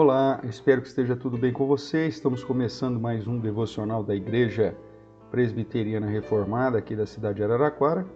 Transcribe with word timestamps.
Olá, 0.00 0.40
espero 0.44 0.80
que 0.80 0.86
esteja 0.86 1.16
tudo 1.16 1.36
bem 1.36 1.52
com 1.52 1.66
você. 1.66 2.06
Estamos 2.06 2.44
começando 2.44 3.00
mais 3.00 3.26
um 3.26 3.36
devocional 3.36 4.04
da 4.04 4.14
Igreja 4.14 4.76
Presbiteriana 5.28 6.06
Reformada 6.06 6.78
aqui 6.78 6.94
da 6.94 7.04
cidade 7.04 7.38
de 7.38 7.42
Araraquara. 7.42 8.06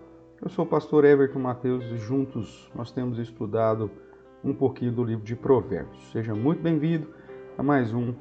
Eu 0.40 0.48
sou 0.48 0.64
o 0.64 0.68
pastor 0.68 1.04
Everton 1.04 1.40
Mateus 1.40 1.84
e 1.87 1.96
juntos 1.96 2.71
nós 2.72 2.92
temos 2.92 3.18
estudado 3.18 3.90
um 4.45 4.54
pouquinho 4.54 4.92
do 4.92 5.03
livro 5.03 5.24
de 5.24 5.34
Provérbios. 5.34 6.12
Seja 6.12 6.37
muito 6.37 6.62
bem-vindo 6.62 7.08
a 7.58 7.65
mais 7.65 7.92
um 7.92 8.14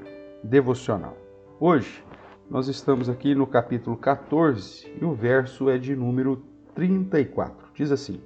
devocional. 0.44 1.16
Hoje 1.60 2.04
nós 2.50 2.68
estamos 2.68 3.10
aqui 3.10 3.36
no 3.36 3.46
capítulo 3.46 3.96
14 3.96 4.92
e 5.00 5.06
o 5.06 5.14
verso 5.14 5.70
é 5.70 5.78
de 5.78 5.96
número 5.96 6.44
34. 6.74 7.68
Diz 7.76 7.92
assim: 7.92 8.20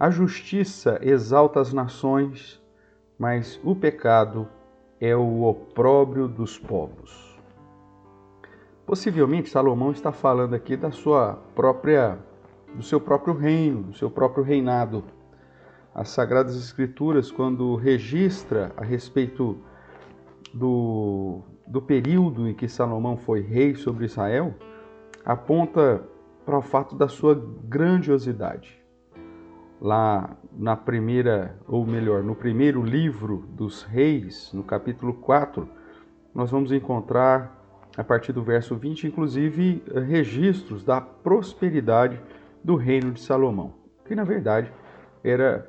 A 0.00 0.10
justiça 0.10 0.98
exalta 1.00 1.60
as 1.60 1.72
nações, 1.72 2.60
mas 3.22 3.60
o 3.62 3.76
pecado 3.76 4.48
é 5.00 5.14
o 5.14 5.44
opróbrio 5.44 6.26
dos 6.26 6.58
povos. 6.58 7.40
Possivelmente 8.84 9.48
Salomão 9.48 9.92
está 9.92 10.10
falando 10.10 10.54
aqui 10.54 10.76
da 10.76 10.90
sua 10.90 11.38
própria 11.54 12.18
do 12.74 12.82
seu 12.82 13.00
próprio 13.00 13.32
reino, 13.32 13.84
do 13.84 13.94
seu 13.94 14.10
próprio 14.10 14.42
reinado. 14.42 15.04
As 15.94 16.08
sagradas 16.08 16.56
escrituras 16.56 17.30
quando 17.30 17.76
registra 17.76 18.72
a 18.76 18.82
respeito 18.82 19.56
do, 20.52 21.42
do 21.64 21.80
período 21.80 22.48
em 22.48 22.54
que 22.54 22.66
Salomão 22.66 23.16
foi 23.16 23.40
rei 23.40 23.76
sobre 23.76 24.04
Israel, 24.04 24.52
aponta 25.24 26.02
para 26.44 26.58
o 26.58 26.62
fato 26.62 26.96
da 26.96 27.06
sua 27.06 27.40
grandiosidade. 27.62 28.81
Lá 29.82 30.36
na 30.56 30.76
primeira, 30.76 31.56
ou 31.66 31.84
melhor, 31.84 32.22
no 32.22 32.36
primeiro 32.36 32.84
livro 32.84 33.44
dos 33.48 33.82
reis, 33.82 34.52
no 34.54 34.62
capítulo 34.62 35.12
4, 35.14 35.68
nós 36.32 36.52
vamos 36.52 36.70
encontrar, 36.70 37.60
a 37.96 38.04
partir 38.04 38.32
do 38.32 38.44
verso 38.44 38.76
20, 38.76 39.08
inclusive, 39.08 39.82
registros 40.06 40.84
da 40.84 41.00
prosperidade 41.00 42.20
do 42.62 42.76
reino 42.76 43.10
de 43.10 43.20
Salomão, 43.22 43.74
que 44.04 44.14
na 44.14 44.22
verdade 44.22 44.72
era 45.24 45.68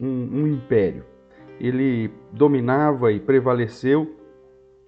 um, 0.00 0.06
um 0.06 0.46
império. 0.46 1.04
Ele 1.60 2.10
dominava 2.32 3.12
e 3.12 3.20
prevaleceu 3.20 4.18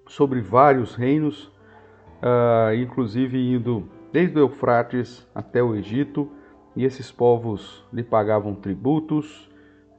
sobre 0.07 0.41
vários 0.41 0.95
reinos, 0.95 1.45
uh, 2.23 2.73
inclusive 2.73 3.37
indo 3.37 3.87
desde 4.11 4.35
o 4.39 4.41
Eufrates 4.41 5.27
até 5.35 5.61
o 5.61 5.75
Egito, 5.75 6.27
e 6.75 6.83
esses 6.83 7.11
povos 7.11 7.83
lhe 7.91 8.03
pagavam 8.03 8.55
tributos 8.55 9.49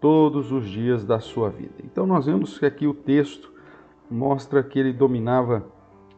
todos 0.01 0.53
os 0.53 0.69
dias 0.69 1.05
da 1.05 1.21
sua 1.21 1.51
vida. 1.51 1.75
Então 1.83 2.07
nós 2.07 2.27
vemos 2.27 2.59
que 2.59 2.67
aqui 2.67 2.87
o 2.87 2.95
texto 2.95 3.53
mostra 4.11 4.63
que 4.63 4.79
ele 4.79 4.93
dominava 4.93 5.65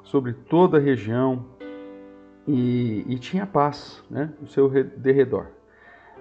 sobre 0.02 0.32
toda 0.32 0.78
a 0.78 0.80
região 0.80 1.44
e, 2.46 3.04
e 3.06 3.18
tinha 3.18 3.46
paz 3.46 4.02
né, 4.10 4.32
no 4.40 4.48
seu 4.48 4.68
derredor. 4.68 5.46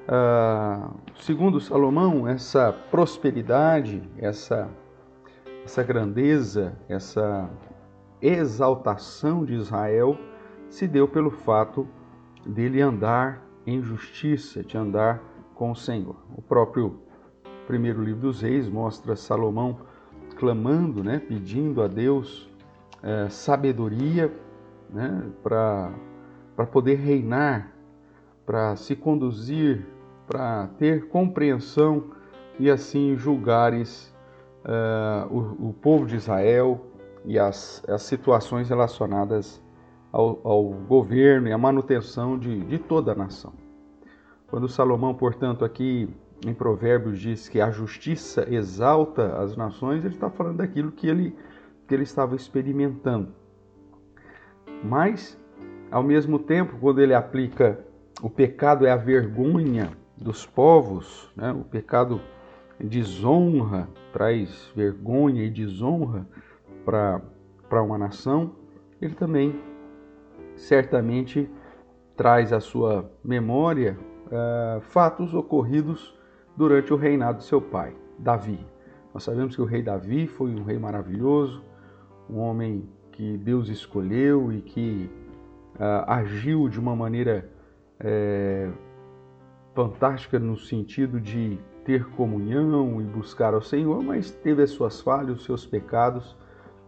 Uh, 0.07 0.93
segundo 1.19 1.59
Salomão, 1.59 2.27
essa 2.27 2.71
prosperidade, 2.91 4.03
essa, 4.17 4.69
essa 5.63 5.81
grandeza, 5.81 6.77
essa 6.87 7.49
exaltação 8.21 9.43
de 9.43 9.55
Israel 9.55 10.17
se 10.69 10.87
deu 10.87 11.07
pelo 11.07 11.31
fato 11.31 11.87
dele 12.45 12.81
andar 12.81 13.44
em 13.65 13.81
justiça, 13.81 14.63
de 14.63 14.77
andar 14.77 15.21
com 15.53 15.71
o 15.71 15.75
Senhor. 15.75 16.15
O 16.35 16.41
próprio 16.41 16.99
primeiro 17.67 18.03
livro 18.03 18.21
dos 18.21 18.41
reis 18.41 18.69
mostra 18.69 19.15
Salomão 19.15 19.79
clamando, 20.35 21.03
né, 21.03 21.19
pedindo 21.19 21.81
a 21.81 21.87
Deus 21.87 22.49
é, 23.01 23.29
sabedoria 23.29 24.31
né, 24.89 25.23
para 25.41 25.91
poder 26.71 26.95
reinar, 26.95 27.71
para 28.45 28.75
se 28.75 28.95
conduzir, 28.95 29.85
para 30.27 30.67
ter 30.77 31.07
compreensão 31.07 32.11
e 32.59 32.69
assim 32.69 33.15
julgares 33.15 34.13
uh, 34.63 35.27
o, 35.31 35.69
o, 35.69 35.73
povo 35.73 36.05
de 36.05 36.15
Israel 36.15 36.85
e 37.25 37.37
as, 37.37 37.83
as 37.87 38.03
situações 38.03 38.69
relacionadas 38.69 39.61
ao, 40.15 40.39
ao 40.45 40.63
governo 40.63 41.49
e 41.49 41.51
à 41.51 41.57
manutenção 41.57 42.39
de, 42.39 42.61
de 42.61 42.79
toda 42.79 43.11
a 43.11 43.15
nação. 43.15 43.51
Quando 44.47 44.69
Salomão, 44.69 45.13
portanto, 45.13 45.65
aqui 45.65 46.07
em 46.45 46.53
Provérbios 46.53 47.19
diz 47.19 47.49
que 47.49 47.59
a 47.59 47.69
justiça 47.69 48.47
exalta 48.49 49.37
as 49.37 49.57
nações, 49.57 50.05
ele 50.05 50.13
está 50.13 50.29
falando 50.29 50.57
daquilo 50.57 50.89
que 50.89 51.05
ele, 51.05 51.35
que 51.85 51.93
ele 51.93 52.03
estava 52.03 52.33
experimentando. 52.33 53.27
Mas, 54.81 55.37
ao 55.91 56.01
mesmo 56.01 56.39
tempo, 56.39 56.77
quando 56.79 57.01
ele 57.01 57.13
aplica 57.13 57.77
o 58.21 58.29
pecado 58.29 58.85
é 58.85 58.91
a 58.91 58.95
vergonha 58.95 59.91
dos 60.15 60.45
povos, 60.45 61.29
né? 61.35 61.51
o 61.51 61.65
pecado 61.65 62.21
desonra, 62.79 63.89
traz 64.13 64.71
vergonha 64.73 65.43
e 65.43 65.49
desonra 65.49 66.25
para 66.85 67.83
uma 67.83 67.97
nação, 67.97 68.53
ele 69.01 69.13
também 69.13 69.53
certamente 70.55 71.49
traz 72.15 72.53
à 72.53 72.59
sua 72.59 73.11
memória 73.23 73.97
uh, 74.27 74.81
fatos 74.81 75.33
ocorridos 75.33 76.17
durante 76.55 76.93
o 76.93 76.95
reinado 76.95 77.39
de 77.39 77.43
seu 77.43 77.61
pai, 77.61 77.95
Davi. 78.17 78.59
Nós 79.13 79.23
sabemos 79.23 79.55
que 79.55 79.61
o 79.61 79.65
rei 79.65 79.81
Davi 79.81 80.27
foi 80.27 80.53
um 80.55 80.63
rei 80.63 80.79
maravilhoso, 80.79 81.63
um 82.29 82.39
homem 82.39 82.89
que 83.11 83.37
Deus 83.37 83.69
escolheu 83.69 84.51
e 84.51 84.61
que 84.61 85.09
uh, 85.75 86.09
agiu 86.09 86.67
de 86.69 86.79
uma 86.79 86.95
maneira 86.95 87.49
uh, 87.99 88.73
fantástica 89.73 90.39
no 90.39 90.57
sentido 90.57 91.19
de 91.19 91.57
ter 91.83 92.05
comunhão 92.11 92.99
e 93.01 93.03
buscar 93.03 93.53
ao 93.53 93.61
Senhor, 93.61 94.01
mas 94.01 94.31
teve 94.31 94.63
as 94.63 94.71
suas 94.71 94.99
falhas, 95.01 95.37
os 95.37 95.45
seus 95.45 95.65
pecados, 95.65 96.35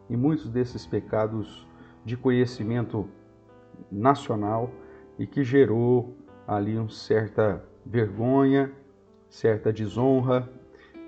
e 0.10 0.18
muitos 0.18 0.50
desses 0.50 0.86
pecados 0.86 1.68
de 2.04 2.16
conhecimento 2.18 3.08
nacional 3.92 4.70
e 5.18 5.26
que 5.26 5.44
gerou 5.44 6.16
ali 6.48 6.78
uma 6.78 6.90
certa 6.90 7.64
vergonha, 7.86 8.72
certa 9.30 9.72
desonra 9.72 10.50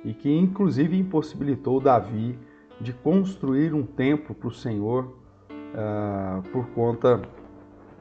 e 0.04 0.14
que 0.14 0.30
inclusive 0.30 0.98
impossibilitou 0.98 1.80
Davi 1.80 2.38
de 2.80 2.94
construir 2.94 3.74
um 3.74 3.84
templo 3.84 4.34
para 4.34 4.48
o 4.48 4.52
Senhor 4.52 5.18
uh, 5.50 6.50
por 6.52 6.68
conta 6.70 7.22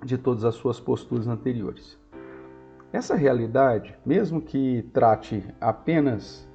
de 0.04 0.16
todas 0.16 0.44
as 0.44 0.54
suas 0.54 0.78
posturas 0.78 1.26
anteriores. 1.26 1.98
Essa 2.92 3.14
realidade, 3.14 3.94
mesmo 4.06 4.40
que 4.40 4.88
trate 4.94 5.44
apenas 5.60 6.48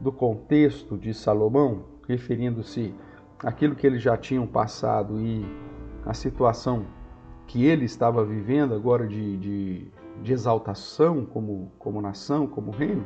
do 0.00 0.10
contexto 0.10 0.96
de 0.96 1.12
Salomão, 1.12 1.84
referindo-se 2.08 2.94
àquilo 3.40 3.74
que 3.74 3.86
eles 3.86 4.00
já 4.00 4.16
tinham 4.16 4.46
passado 4.46 5.20
e 5.20 5.44
a 6.06 6.14
situação 6.14 6.86
que 7.46 7.64
ele 7.64 7.84
estava 7.84 8.24
vivendo 8.24 8.74
agora 8.74 9.06
de, 9.06 9.36
de, 9.36 9.86
de 10.22 10.32
exaltação 10.32 11.24
como, 11.24 11.72
como 11.78 12.00
nação, 12.00 12.46
como 12.46 12.70
reino, 12.70 13.04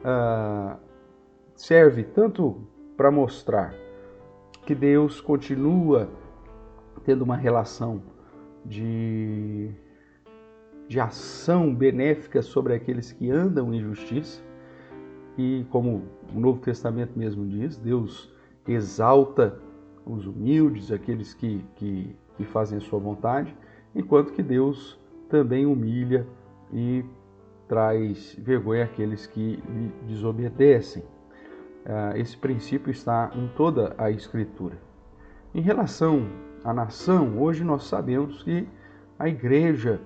uh, 0.00 0.76
serve 1.54 2.04
tanto 2.04 2.66
para 2.96 3.10
mostrar 3.10 3.74
que 4.66 4.74
Deus 4.74 5.20
continua 5.20 6.08
tendo 7.04 7.22
uma 7.22 7.36
relação 7.36 8.02
de, 8.64 9.70
de 10.86 11.00
ação 11.00 11.74
benéfica 11.74 12.42
sobre 12.42 12.74
aqueles 12.74 13.12
que 13.12 13.30
andam 13.30 13.72
em 13.72 13.80
justiça, 13.80 14.42
e 15.38 15.64
como 15.70 16.02
o 16.34 16.40
Novo 16.40 16.60
Testamento 16.60 17.16
mesmo 17.16 17.46
diz, 17.46 17.78
Deus 17.78 18.30
exalta 18.66 19.58
os 20.04 20.26
humildes, 20.26 20.90
aqueles 20.90 21.32
que, 21.32 21.64
que, 21.76 22.14
que 22.36 22.44
fazem 22.44 22.78
a 22.78 22.80
sua 22.80 22.98
vontade, 22.98 23.56
enquanto 23.98 24.32
que 24.32 24.42
Deus 24.42 24.98
também 25.28 25.66
humilha 25.66 26.24
e 26.72 27.04
traz 27.66 28.34
vergonha 28.38 28.84
àqueles 28.84 29.26
que 29.26 29.56
lhe 29.56 29.92
desobedecem. 30.06 31.02
Ah, 31.84 32.12
esse 32.16 32.36
princípio 32.36 32.90
está 32.90 33.30
em 33.34 33.48
toda 33.48 33.94
a 33.98 34.10
Escritura. 34.10 34.78
Em 35.52 35.60
relação 35.60 36.28
à 36.64 36.72
nação, 36.72 37.38
hoje 37.40 37.64
nós 37.64 37.84
sabemos 37.84 38.42
que 38.42 38.68
a 39.18 39.28
igreja 39.28 40.00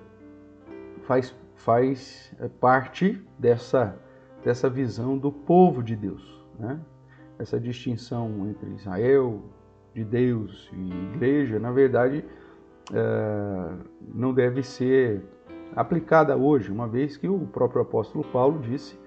faz, 1.03 1.35
faz 1.55 2.33
eh, 2.39 2.49
parte 2.59 3.21
dessa, 3.37 3.95
dessa 4.43 4.69
visão 4.69 5.17
do 5.17 5.31
povo 5.31 5.83
de 5.83 5.95
Deus. 5.95 6.43
Né? 6.57 6.79
Essa 7.37 7.59
distinção 7.59 8.47
entre 8.49 8.71
Israel, 8.71 9.41
de 9.93 10.03
Deus 10.03 10.71
e 10.73 11.13
igreja, 11.13 11.59
na 11.59 11.71
verdade, 11.71 12.25
é, 12.91 13.69
não 14.13 14.33
deve 14.33 14.63
ser 14.63 15.23
aplicada 15.75 16.35
hoje, 16.35 16.71
uma 16.71 16.87
vez 16.87 17.17
que 17.17 17.27
o 17.27 17.39
próprio 17.47 17.81
apóstolo 17.81 18.23
Paulo 18.25 18.59
disse 18.59 18.99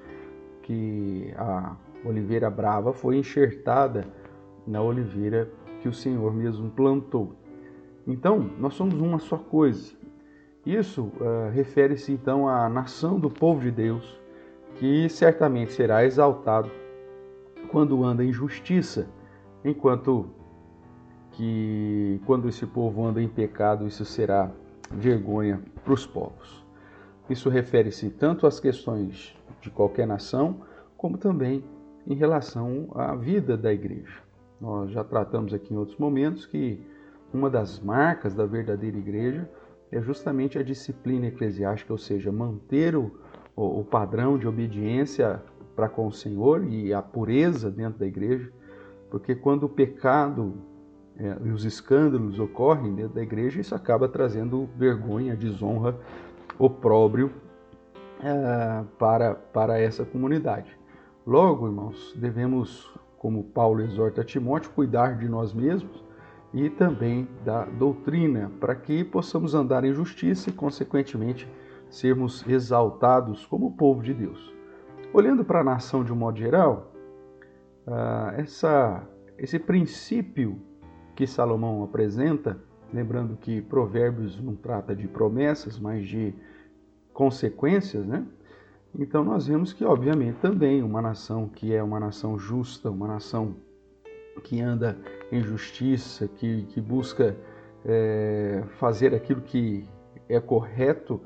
que 0.62 1.32
a 1.37 1.76
oliveira 2.05 2.50
brava 2.50 2.93
foi 2.93 3.17
enxertada 3.17 4.06
na 4.67 4.82
oliveira 4.82 5.49
que 5.81 5.88
o 5.88 5.93
Senhor 5.93 6.34
mesmo 6.34 6.70
plantou. 6.70 7.34
Então, 8.06 8.50
nós 8.58 8.75
somos 8.75 8.94
uma 8.94 9.19
só 9.19 9.37
coisa. 9.37 9.94
Isso 10.64 11.12
uh, 11.20 11.50
refere-se 11.52 12.12
então 12.12 12.49
à 12.49 12.69
nação 12.69 13.20
do 13.20 13.31
povo 13.31 13.61
de 13.61 13.70
Deus, 13.70 14.20
que 14.76 15.08
certamente 15.08 15.72
será 15.72 16.05
exaltado 16.05 16.70
quando 17.70 18.02
anda 18.05 18.25
em 18.25 18.32
justiça, 18.32 19.08
enquanto 19.64 20.26
que 21.36 22.18
quando 22.24 22.48
esse 22.48 22.66
povo 22.66 23.04
anda 23.04 23.20
em 23.20 23.28
pecado, 23.28 23.86
isso 23.86 24.06
será 24.06 24.50
vergonha 24.90 25.60
para 25.84 25.92
os 25.92 26.06
povos. 26.06 26.64
Isso 27.28 27.50
refere-se 27.50 28.08
tanto 28.08 28.46
às 28.46 28.58
questões 28.58 29.36
de 29.60 29.68
qualquer 29.68 30.06
nação, 30.06 30.62
como 30.96 31.18
também 31.18 31.62
em 32.06 32.14
relação 32.14 32.88
à 32.94 33.14
vida 33.14 33.56
da 33.56 33.72
igreja. 33.72 34.22
Nós 34.58 34.90
já 34.90 35.04
tratamos 35.04 35.52
aqui 35.52 35.74
em 35.74 35.76
outros 35.76 35.98
momentos 35.98 36.46
que 36.46 36.80
uma 37.34 37.50
das 37.50 37.80
marcas 37.80 38.34
da 38.34 38.46
verdadeira 38.46 38.96
igreja 38.96 39.50
é 39.92 40.00
justamente 40.00 40.58
a 40.58 40.62
disciplina 40.62 41.26
eclesiástica, 41.26 41.92
ou 41.92 41.98
seja, 41.98 42.32
manter 42.32 42.96
o, 42.96 43.12
o 43.54 43.84
padrão 43.84 44.38
de 44.38 44.48
obediência 44.48 45.42
para 45.74 45.88
com 45.88 46.06
o 46.06 46.12
Senhor 46.12 46.66
e 46.66 46.94
a 46.94 47.02
pureza 47.02 47.70
dentro 47.70 47.98
da 47.98 48.06
igreja, 48.06 48.50
porque 49.10 49.34
quando 49.34 49.64
o 49.64 49.68
pecado 49.68 50.54
é, 51.18 51.36
e 51.44 51.50
os 51.50 51.64
escândalos 51.64 52.38
ocorrem 52.38 52.94
dentro 52.94 53.14
da 53.14 53.22
igreja, 53.22 53.60
isso 53.60 53.74
acaba 53.74 54.08
trazendo 54.08 54.68
vergonha, 54.76 55.34
desonra, 55.34 55.96
opróbrio 56.58 57.30
é, 58.20 58.84
para, 58.98 59.34
para 59.34 59.78
essa 59.78 60.04
comunidade. 60.04 60.78
Logo, 61.26 61.66
irmãos, 61.66 62.14
devemos, 62.16 62.90
como 63.18 63.44
Paulo 63.44 63.82
exorta 63.82 64.22
Timóteo, 64.22 64.70
cuidar 64.72 65.18
de 65.18 65.28
nós 65.28 65.52
mesmos 65.52 66.04
e 66.52 66.70
também 66.70 67.28
da 67.44 67.64
doutrina, 67.64 68.50
para 68.60 68.74
que 68.74 69.02
possamos 69.04 69.54
andar 69.54 69.84
em 69.84 69.92
justiça 69.92 70.50
e, 70.50 70.52
consequentemente, 70.52 71.48
sermos 71.90 72.46
exaltados 72.46 73.44
como 73.46 73.76
povo 73.76 74.02
de 74.02 74.14
Deus. 74.14 74.54
Olhando 75.12 75.44
para 75.44 75.60
a 75.60 75.64
nação 75.64 76.04
de 76.04 76.12
um 76.12 76.16
modo 76.16 76.38
geral, 76.38 76.92
ah, 77.86 78.34
essa, 78.36 79.06
esse 79.38 79.58
princípio 79.58 80.60
que 81.16 81.26
Salomão 81.26 81.82
apresenta, 81.82 82.58
lembrando 82.92 83.36
que 83.36 83.62
Provérbios 83.62 84.38
não 84.40 84.54
trata 84.54 84.94
de 84.94 85.08
promessas, 85.08 85.78
mas 85.78 86.06
de 86.06 86.34
consequências, 87.12 88.06
né? 88.06 88.24
Então 88.98 89.24
nós 89.24 89.46
vemos 89.46 89.72
que, 89.72 89.84
obviamente, 89.84 90.36
também 90.36 90.82
uma 90.82 91.02
nação 91.02 91.48
que 91.48 91.74
é 91.74 91.82
uma 91.82 91.98
nação 91.98 92.38
justa, 92.38 92.90
uma 92.90 93.08
nação 93.08 93.56
que 94.44 94.60
anda 94.60 94.96
em 95.32 95.42
justiça, 95.42 96.28
que, 96.28 96.62
que 96.64 96.80
busca 96.80 97.34
é, 97.84 98.62
fazer 98.78 99.14
aquilo 99.14 99.40
que 99.40 99.84
é 100.28 100.38
correto, 100.38 101.20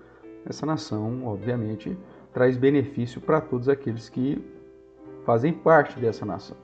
essa 0.47 0.65
nação, 0.65 1.27
obviamente, 1.27 1.97
traz 2.33 2.57
benefício 2.57 3.21
para 3.21 3.41
todos 3.41 3.69
aqueles 3.69 4.09
que 4.09 4.43
fazem 5.25 5.53
parte 5.53 5.99
dessa 5.99 6.25
nação. 6.25 6.57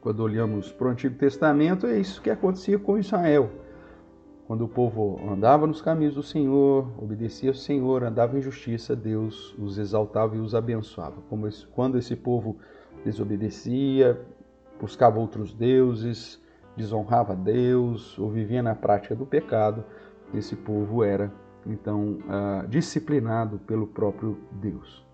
Quando 0.00 0.20
olhamos 0.20 0.72
para 0.72 0.88
o 0.88 0.90
Antigo 0.90 1.14
Testamento, 1.16 1.86
é 1.86 1.98
isso 1.98 2.22
que 2.22 2.30
acontecia 2.30 2.78
com 2.78 2.98
Israel. 2.98 3.50
Quando 4.46 4.64
o 4.64 4.68
povo 4.68 5.20
andava 5.30 5.66
nos 5.66 5.82
caminhos 5.82 6.14
do 6.14 6.22
Senhor, 6.22 6.90
obedecia 6.96 7.50
ao 7.50 7.54
Senhor, 7.54 8.02
andava 8.02 8.38
em 8.38 8.40
justiça, 8.40 8.96
Deus 8.96 9.54
os 9.58 9.76
exaltava 9.76 10.36
e 10.36 10.40
os 10.40 10.54
abençoava. 10.54 11.16
Esse, 11.46 11.66
quando 11.66 11.98
esse 11.98 12.16
povo 12.16 12.56
desobedecia, 13.04 14.18
buscava 14.80 15.18
outros 15.18 15.52
deuses, 15.52 16.42
desonrava 16.74 17.36
Deus 17.36 18.18
ou 18.18 18.30
vivia 18.30 18.62
na 18.62 18.74
prática 18.74 19.14
do 19.14 19.26
pecado, 19.26 19.84
esse 20.32 20.56
povo 20.56 21.04
era 21.04 21.30
então 21.66 22.18
uh, 22.24 22.66
disciplinado 22.68 23.58
pelo 23.58 23.86
próprio 23.86 24.38
Deus. 24.50 25.06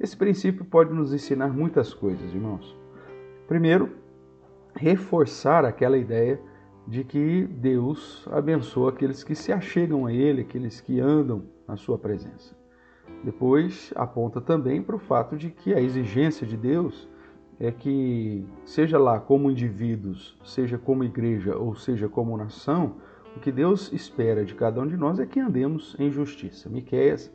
Esse 0.00 0.16
princípio 0.16 0.64
pode 0.64 0.94
nos 0.94 1.12
ensinar 1.12 1.48
muitas 1.48 1.92
coisas, 1.92 2.32
irmãos. 2.32 2.74
Primeiro, 3.46 3.99
reforçar 4.80 5.62
aquela 5.66 5.98
ideia 5.98 6.40
de 6.88 7.04
que 7.04 7.46
Deus 7.46 8.26
abençoa 8.32 8.88
aqueles 8.88 9.22
que 9.22 9.34
se 9.34 9.52
achegam 9.52 10.06
a 10.06 10.12
Ele, 10.12 10.40
aqueles 10.40 10.80
que 10.80 10.98
andam 10.98 11.44
na 11.68 11.76
Sua 11.76 11.98
presença. 11.98 12.56
Depois, 13.22 13.92
aponta 13.94 14.40
também 14.40 14.82
para 14.82 14.96
o 14.96 14.98
fato 14.98 15.36
de 15.36 15.50
que 15.50 15.74
a 15.74 15.80
exigência 15.80 16.46
de 16.46 16.56
Deus 16.56 17.06
é 17.60 17.70
que, 17.70 18.46
seja 18.64 18.98
lá 18.98 19.20
como 19.20 19.50
indivíduos, 19.50 20.38
seja 20.42 20.78
como 20.78 21.04
igreja 21.04 21.54
ou 21.54 21.74
seja 21.74 22.08
como 22.08 22.34
nação, 22.34 22.96
o 23.36 23.40
que 23.40 23.52
Deus 23.52 23.92
espera 23.92 24.46
de 24.46 24.54
cada 24.54 24.80
um 24.80 24.86
de 24.86 24.96
nós 24.96 25.20
é 25.20 25.26
que 25.26 25.38
andemos 25.38 25.94
em 25.98 26.10
justiça. 26.10 26.70
Miqueias 26.70 27.30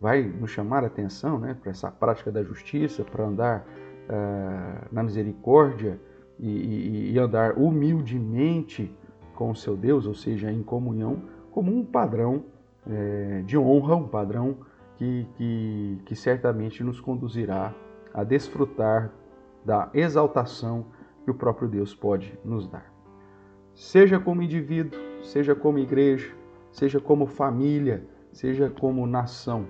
vai 0.00 0.22
nos 0.22 0.52
chamar 0.52 0.84
a 0.84 0.86
atenção 0.86 1.40
né, 1.40 1.56
para 1.60 1.72
essa 1.72 1.90
prática 1.90 2.30
da 2.30 2.44
justiça, 2.44 3.02
para 3.02 3.26
andar 3.26 3.66
uh, 4.08 4.86
na 4.92 5.02
misericórdia 5.02 5.98
e, 6.38 7.12
e, 7.12 7.18
andar 7.18 7.56
humildemente 7.56 8.94
com 9.34 9.50
o 9.50 9.56
seu 9.56 9.76
Deus, 9.76 10.06
ou 10.06 10.14
seja, 10.14 10.50
em 10.50 10.62
comunhão, 10.62 11.22
como 11.50 11.72
um 11.74 11.84
padrão 11.84 12.44
é, 12.86 13.42
de 13.46 13.56
honra, 13.56 13.94
um 13.94 14.08
padrão 14.08 14.58
que, 14.96 15.26
que, 15.36 15.98
que 16.04 16.16
certamente 16.16 16.82
nos 16.82 17.00
conduzirá 17.00 17.72
a 18.12 18.22
desfrutar 18.24 19.12
da 19.64 19.90
exaltação 19.94 20.86
que 21.24 21.30
o 21.30 21.34
próprio 21.34 21.68
Deus 21.68 21.94
pode 21.94 22.38
nos 22.44 22.66
dar. 22.66 22.92
Seja 23.74 24.20
como 24.20 24.42
indivíduo, 24.42 25.00
seja 25.22 25.54
como 25.54 25.78
igreja, 25.78 26.32
seja 26.70 27.00
como 27.00 27.26
família, 27.26 28.04
seja 28.30 28.70
como 28.70 29.06
nação, 29.06 29.66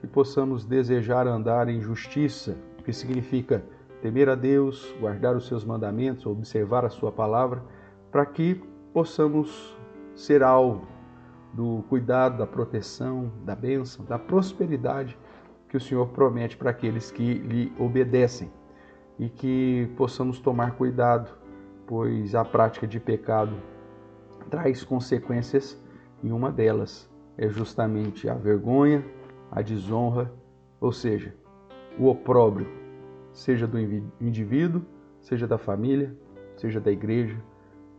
que 0.00 0.06
possamos 0.06 0.64
desejar 0.64 1.26
andar 1.26 1.68
em 1.68 1.80
justiça, 1.80 2.56
que 2.84 2.92
significa 2.92 3.64
temer 4.00 4.28
a 4.28 4.34
Deus, 4.34 4.94
guardar 5.00 5.36
os 5.36 5.46
seus 5.46 5.64
mandamentos, 5.64 6.26
observar 6.26 6.84
a 6.84 6.90
sua 6.90 7.10
palavra, 7.10 7.62
para 8.10 8.24
que 8.24 8.54
possamos 8.92 9.76
ser 10.14 10.42
alvo 10.42 10.86
do 11.52 11.82
cuidado, 11.88 12.38
da 12.38 12.46
proteção, 12.46 13.30
da 13.44 13.54
bênção, 13.54 14.04
da 14.04 14.18
prosperidade 14.18 15.18
que 15.68 15.76
o 15.76 15.80
Senhor 15.80 16.06
promete 16.08 16.56
para 16.56 16.70
aqueles 16.70 17.10
que 17.10 17.34
lhe 17.34 17.72
obedecem 17.78 18.50
e 19.18 19.28
que 19.28 19.90
possamos 19.96 20.38
tomar 20.38 20.72
cuidado, 20.76 21.30
pois 21.86 22.34
a 22.34 22.44
prática 22.44 22.86
de 22.86 23.00
pecado 23.00 23.54
traz 24.48 24.82
consequências 24.84 25.78
e 26.22 26.30
uma 26.30 26.50
delas 26.50 27.10
é 27.36 27.48
justamente 27.48 28.28
a 28.28 28.34
vergonha, 28.34 29.04
a 29.50 29.62
desonra, 29.62 30.32
ou 30.80 30.92
seja, 30.92 31.34
o 31.98 32.06
opróbrio, 32.08 32.66
seja 33.32 33.66
do 33.66 33.78
indivíduo, 34.20 34.82
seja 35.20 35.46
da 35.46 35.58
família, 35.58 36.16
seja 36.56 36.80
da 36.80 36.90
igreja, 36.90 37.40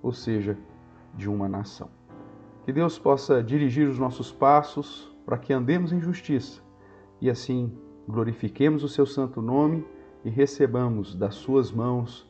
ou 0.02 0.12
seja, 0.12 0.58
de 1.14 1.30
uma 1.30 1.48
nação. 1.48 1.90
Que 2.64 2.74
Deus 2.74 3.00
possa 3.00 3.42
dirigir 3.44 3.88
os 3.88 3.98
nossos 3.98 4.32
passos 4.32 5.16
para 5.26 5.38
que 5.38 5.54
andemos 5.54 5.92
em 5.92 6.02
justiça 6.02 6.62
e 7.22 7.30
assim 7.30 7.72
glorifiquemos 8.08 8.84
o 8.84 8.90
seu 8.90 9.06
santo 9.06 9.42
nome 9.42 9.86
e 10.24 10.30
recebamos 10.30 11.16
das 11.16 11.36
Suas 11.36 11.72
mãos 11.72 12.28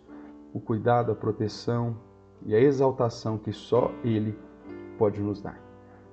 o 0.54 0.60
cuidado, 0.60 1.12
a 1.12 1.16
proteção 1.16 1.98
e 2.46 2.56
a 2.56 2.60
exaltação 2.60 3.38
que 3.38 3.52
só 3.52 3.92
Ele 4.04 4.38
pode 4.98 5.22
nos 5.22 5.42
dar. 5.42 5.60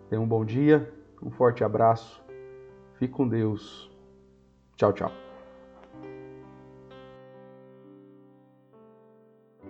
Tenha 0.09 0.21
um 0.21 0.29
bom 0.29 0.45
dia, 0.45 0.93
um 1.23 1.31
forte 1.31 1.65
abraço, 1.65 2.23
fique 2.95 3.13
com 3.13 3.27
Deus. 3.29 3.91
Tchau, 4.77 4.93
tchau. 4.93 5.26